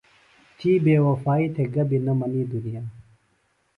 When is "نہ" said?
2.05-2.13